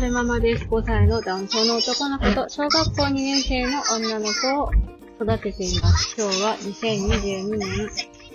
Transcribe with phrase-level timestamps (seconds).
[0.00, 0.64] 春ママです。
[0.64, 4.72] 5歳の男性の男の子と小学校2年生の女の子を
[5.20, 6.14] 育てています。
[6.16, 7.68] 今日は2022年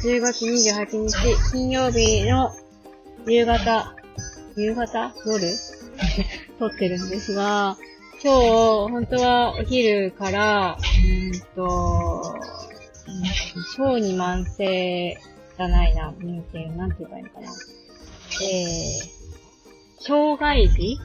[0.00, 2.52] 10月28日金曜日の
[3.26, 3.96] 夕方、
[4.54, 5.56] 夕方夜
[6.60, 7.76] 撮ってるんですが、
[8.22, 12.22] 今日、本当はお昼から、うんと、
[13.76, 15.18] 小児慢性
[15.56, 17.52] じゃないな、なんて、なんて言えばいいのかな。
[18.44, 20.96] えー、障害児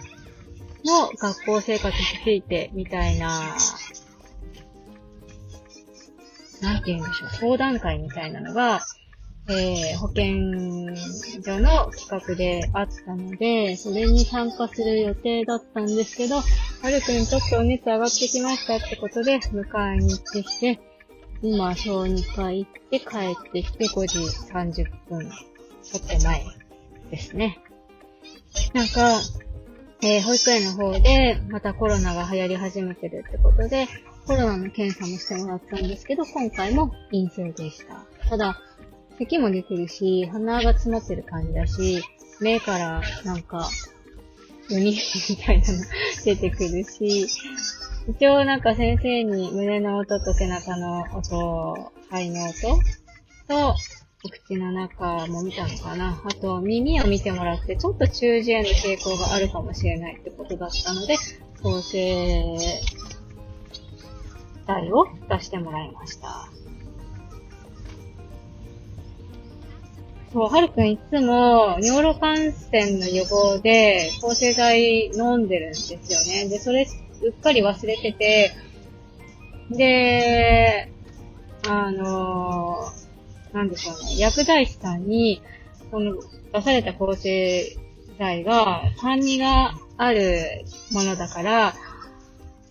[0.84, 3.55] の学校生活についてみたいな、
[6.62, 8.82] なんて言うんでしょう、相談会みたいなのが、
[9.50, 10.96] えー、保健
[11.44, 16.44] 所の企画であったので、それに参加する予定だったんですけど、は
[16.90, 20.80] るくんちょっとお熱上がってきましたってことで、迎えに行ってきて、
[21.42, 25.30] 今、小児科行って帰ってきて5時30分、
[25.84, 26.45] ちょっと前
[27.12, 27.59] ですね。
[28.73, 29.20] なんか、
[30.06, 33.88] えー、保育園の方で、またコロナが流行り始めてるってことで、
[34.28, 38.06] コロナの検査もしてもらったんですけど、今回も陰性でした。
[38.30, 38.59] ただ、
[39.18, 42.04] 咳も出てるし、鼻が詰まってる感じだし、
[42.42, 43.70] 目からなんか、
[44.70, 44.98] ウニ
[45.30, 45.80] みたいなの
[46.26, 47.28] 出てくるし、
[48.09, 52.80] 一応なんか先生に胸の音と背中の音、肺の音
[53.48, 53.76] と、
[54.25, 56.21] お口の中も見たのかな。
[56.23, 61.17] あと、耳を見てもらって、ちょっと中耳炎の傾向があるかもしれないってことだったので、
[61.61, 62.57] 抗生
[64.66, 66.49] 剤を出してもらいました。
[70.31, 76.47] そう、はるくんいつも尿路感染の予防で抗生剤飲んでるんですよね。
[76.47, 76.88] で、それ
[77.23, 78.51] うっかり忘れてて、
[79.69, 80.89] で、
[81.67, 83.03] あのー、
[83.54, 85.42] なんでしょうね、薬剤師さんに、
[85.92, 86.16] この
[86.52, 87.64] 出された抗生
[88.18, 91.76] 剤が酸味があるものだから、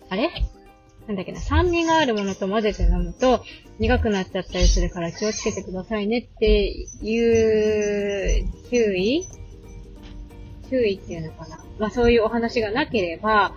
[0.09, 0.29] あれ？
[1.07, 3.43] なんだっけな、酸味があるものと混ぜて飲むと
[3.79, 9.25] 苦くなっちゃったりするから気をつけてくださいねっていう注意？
[10.69, 11.63] 注意っていうのかな。
[11.79, 13.53] まあそういうお話がなければ、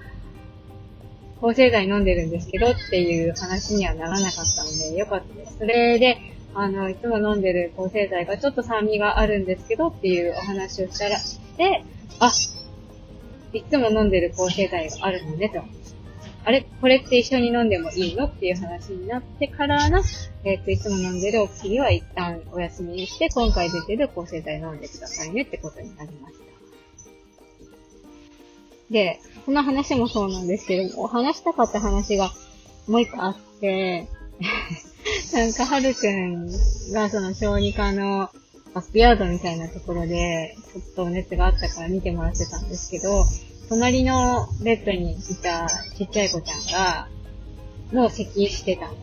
[1.41, 5.59] 抗生剤飲んでるんですけどっていう話にはならなかったので、よかったです。
[5.59, 6.19] それで、
[6.59, 11.19] あの、いつも飲んでる抗生剤がちょっと酸味があるんですけどっていうお話をしたら、
[11.59, 11.85] で、
[12.19, 12.33] あ、
[13.53, 15.63] いつも飲んでる抗生剤があるのねと。
[16.45, 20.01] あれこれって一緒に飲んでもいいのっていう話になってからの、
[20.45, 26.43] えっ、ー、と、いつも飲んでるお薬は一旦お休みにして、今回出てる抗生剤飲んでくださいねってことになりました。
[28.91, 32.31] で、この話もそうなんですけども、話したかった話が
[32.87, 34.07] もう一個あって、
[35.33, 36.47] なんか、はるくん
[36.93, 38.31] がその小児科の
[38.75, 43.25] バックヤードみたいなところで、ちょっと熱があったから見てもらってたんですけど、
[43.69, 45.67] 隣のベッドにいた
[45.97, 47.09] ちっちゃい子ちゃんが、
[47.93, 48.95] もう咳してたの。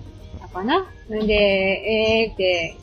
[0.53, 0.81] かな？
[0.81, 0.85] ん
[1.27, 2.77] で、えーって、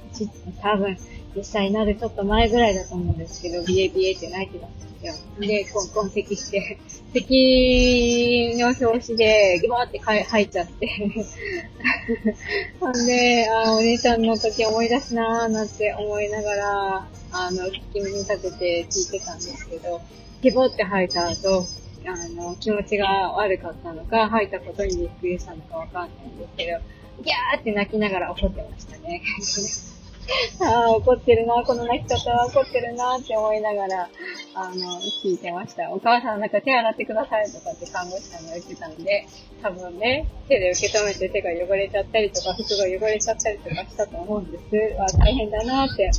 [0.61, 0.99] 多分、
[1.35, 5.15] 実際なるちょっと前ぐらいだと思うんですけど、ビエビエって泣いてたんですよ。
[5.39, 6.79] で、コンコン咳して、
[7.15, 10.89] 咳の表紙でギバーって吐いちゃって。
[12.81, 20.01] ほんで、あお姉ちゃんの時思い出すなーなんて思いながら、あの、聞き耳立てて聞いてたんですけど、
[20.43, 21.65] ギボって吐いた後、
[22.07, 26.79] あの、気持ちが悪かったのか、吐いたことにびっくりしたのかわかんないんですけど、
[27.23, 29.23] ギャーって泣きながら怒ってましたね。
[30.61, 34.09] ああ、怒ってるな、この泣き方は怒ってるなって思いながら、
[34.55, 35.91] あの、聞いてました。
[35.93, 39.27] お母さんなんか手洗ってくださいとかって看護師さんが言ってたんで、
[39.63, 44.65] 多分ね、手で受け止めて手が汚れちゃったりとか、服が汚れちゃったりとかしたと思うんです。
[45.01, 46.11] あ大変だなって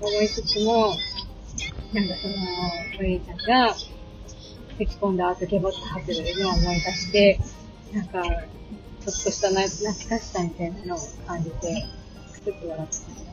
[0.00, 0.94] 思いつつも、
[1.92, 2.34] なんかその、
[2.98, 3.74] お兄ちゃんが、
[4.78, 6.08] 咳込んだ後、ゲボッと吐く
[6.40, 7.40] のを思い出して、
[7.92, 11.86] なんか、ちょっとした泣きかしさみたいなのを感じて、
[12.32, 13.29] くすっと笑ってました。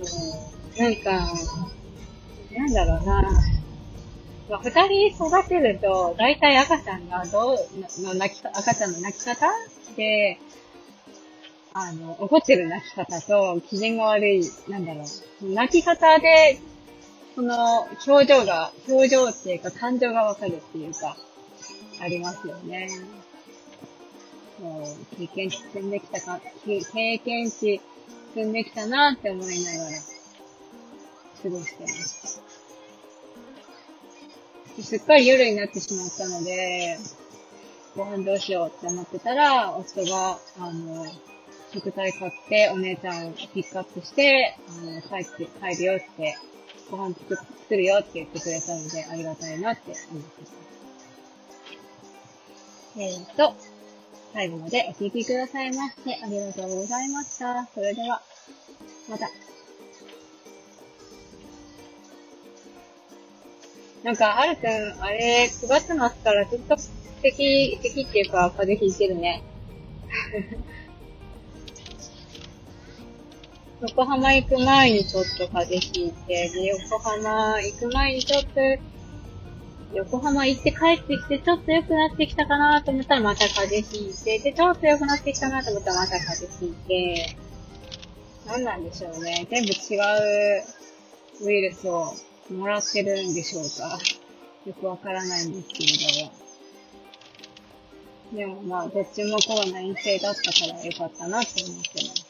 [0.00, 1.10] う、なんか、
[2.56, 3.22] なんだろうな。
[4.48, 9.46] まあ、二人育てると、だいたい赤ちゃんがどう、の泣き、赤ちゃんの泣き方
[9.96, 10.38] で、
[11.74, 15.04] あの、怒ってる泣き方と、機嫌が悪い、なんだろ
[15.42, 15.52] う。
[15.52, 16.58] 泣き方で、
[17.34, 21.16] その、表情が、表情っていうか感情がわかるっていうか、
[22.00, 22.88] ありますよね。
[24.60, 24.82] もう、
[25.16, 26.80] 経験値積んできたか、経
[27.18, 27.80] 験値
[28.34, 29.98] 積んできたなって思いながら、
[31.42, 32.28] 過ごしてました。
[34.82, 36.98] すっかり夜になってしまったので、
[37.96, 41.04] ご飯どうしようって思ってたら、夫が、あの、
[41.72, 46.36] 食材買って、お姉ちゃんをピックアップして、あの、帰って、帰るよって
[46.90, 50.52] ご飯作作るよって言ってくれたので、ありがたいなって思ってます。
[52.96, 53.54] えーと、
[54.32, 57.66] 最後までお聞きくださいまして、ありがとうございました。
[57.74, 58.22] それでは、
[59.08, 59.30] また。
[64.04, 66.76] なんか、はるくん、あれ、9月末からずっと
[67.22, 69.42] 咳、咳っていうか、風邪ひいてるね。
[73.80, 78.48] 横浜行く前にちょっと風邪ひいて、で、横浜行く前にちょっと、
[79.94, 87.36] 横浜行って帰ってきて、ちょっと良くなってきたかなと思ったらまた風邪ひいて、で、ちょっと良くなってきたなと思ったらまた風邪ひいて、
[88.46, 89.46] 何なんでしょうね。
[89.50, 89.98] 全部違
[91.40, 92.14] うウイルスを
[92.50, 93.98] もらってるんでしょうか。
[94.66, 96.32] よくわからないんですけれども。
[98.32, 102.26] でもまあ、どっちもコロナ陰性だったからよかったなって思ってます。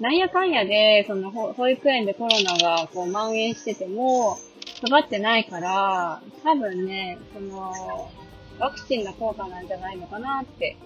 [0.00, 4.38] なんやかんやで、その保育園でコロナがこう蔓延してても、
[4.80, 8.10] かかってないから、多分ね、その、
[8.58, 10.76] ワクチンの効果なんじゃないのかなって、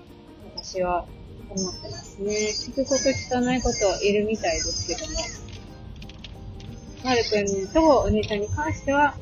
[0.56, 1.06] 私は
[1.48, 2.32] 思ってますね。
[2.52, 5.18] 聞くこと聞かないこといるみたいですけども。
[7.04, 9.14] はるくんとお姉ちゃんに関しては、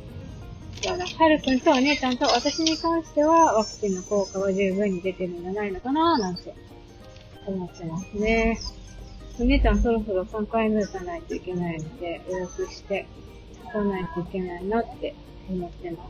[1.19, 6.55] はるくんとお姉ちゃんと私に関しては、ワクチンの効果は十分に出てるんじゃないのかななんて
[7.47, 8.59] 思ってますね。
[9.39, 13.07] お姉ちゃんそろそろ3回目打たないといけないので、予約して
[13.71, 15.15] 打たないといけないなって
[15.49, 16.05] 思ってま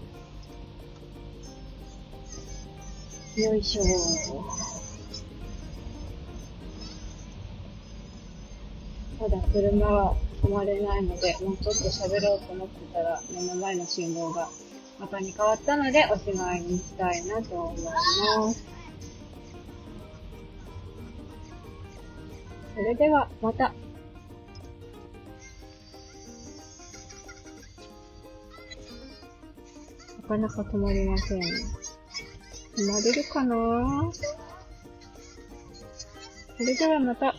[3.36, 3.40] す。
[3.40, 3.82] よいしょ
[9.18, 14.48] ただ車は止まれないので、もうちょっと喋ろうと思ってたら、目の前の信号が
[14.98, 18.64] 赤に変わったので、おしまいにしたいなと思います。
[22.74, 23.74] それでは、また。
[30.30, 31.40] かなか止まりません。
[31.40, 31.44] 止
[32.86, 34.12] まれるかな？
[36.56, 37.34] それではまた。